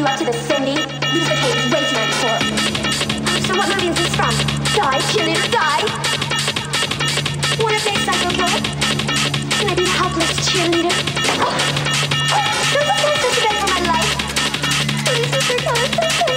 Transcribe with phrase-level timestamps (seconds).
[0.00, 0.76] you up to this, Cindy?
[0.76, 2.40] Kate is way too 94.
[3.44, 4.32] So what movie is this from?
[4.72, 5.84] Die, cheerleader, die!
[7.62, 8.60] Wanna play Psycho Killer?
[9.58, 10.94] Can I be the helpless cheerleader?
[12.32, 14.12] A place to beg for my life.
[15.04, 15.56] Please, Mr.
[15.58, 16.29] Killer, don't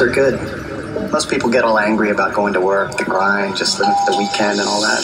[0.00, 0.34] are good.
[1.10, 4.58] Most people get all angry about going to work, the grind, just the, the weekend
[4.58, 5.02] and all that.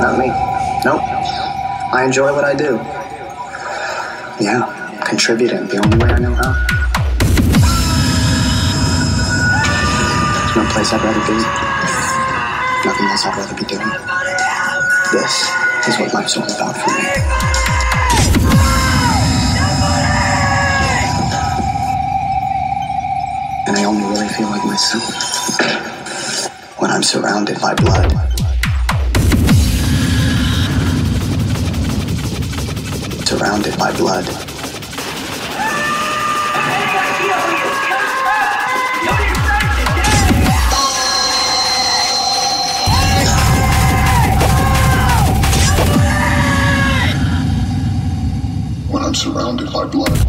[0.00, 0.26] Not me.
[0.84, 1.00] Nope.
[1.92, 2.76] I enjoy what I do.
[4.42, 6.52] Yeah, contributing, the only way I know how.
[10.44, 11.38] There's no place I'd rather be.
[12.86, 13.88] Nothing else I'd rather be doing.
[15.12, 15.48] This
[15.88, 17.75] is what life's all about for me.
[23.76, 25.04] I only really feel like myself.
[26.80, 28.10] When I'm surrounded by blood.
[33.26, 34.24] Surrounded by blood.
[48.90, 50.25] When I'm surrounded by blood.